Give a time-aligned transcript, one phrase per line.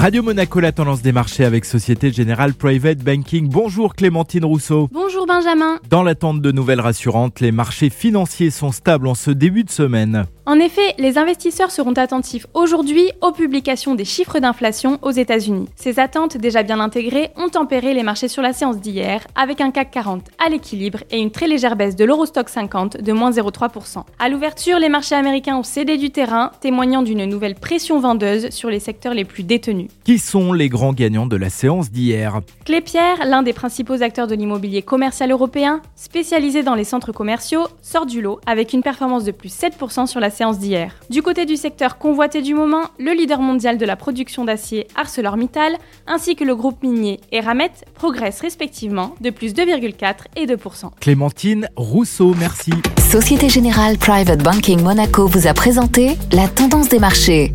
[0.00, 3.50] Radio Monaco, la tendance des marchés avec Société Générale Private Banking.
[3.50, 4.88] Bonjour Clémentine Rousseau.
[4.90, 5.78] Bonjour Benjamin.
[5.90, 10.24] Dans l'attente de nouvelles rassurantes, les marchés financiers sont stables en ce début de semaine.
[10.46, 15.68] En effet, les investisseurs seront attentifs aujourd'hui aux publications des chiffres d'inflation aux États-Unis.
[15.76, 19.70] Ces attentes déjà bien intégrées ont tempéré les marchés sur la séance d'hier avec un
[19.70, 24.04] CAC 40 à l'équilibre et une très légère baisse de l'Eurostock 50 de moins 0,3%.
[24.18, 28.70] À l'ouverture, les marchés américains ont cédé du terrain, témoignant d'une nouvelle pression vendeuse sur
[28.70, 29.89] les secteurs les plus détenus.
[30.04, 34.34] Qui sont les grands gagnants de la séance d'hier Clépierre, l'un des principaux acteurs de
[34.34, 39.30] l'immobilier commercial européen, spécialisé dans les centres commerciaux, sort du lot avec une performance de
[39.30, 40.94] plus 7% sur la séance d'hier.
[41.10, 45.76] Du côté du secteur convoité du moment, le leader mondial de la production d'acier ArcelorMittal
[46.06, 50.90] ainsi que le groupe minier Eramet progressent respectivement de plus 2,4 et 2%.
[51.00, 52.72] Clémentine Rousseau, merci.
[53.10, 57.52] Société Générale Private Banking Monaco vous a présenté la tendance des marchés.